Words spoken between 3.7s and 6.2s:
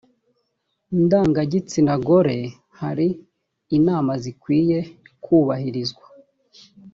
inama zikwiye kubahirizwa.